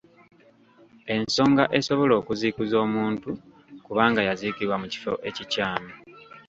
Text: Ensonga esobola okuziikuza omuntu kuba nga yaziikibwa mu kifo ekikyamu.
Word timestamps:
Ensonga 1.15 1.63
esobola 1.77 2.13
okuziikuza 2.21 2.75
omuntu 2.85 3.29
kuba 3.85 4.03
nga 4.09 4.21
yaziikibwa 4.27 4.75
mu 4.81 4.87
kifo 4.93 5.11
ekikyamu. 5.29 5.91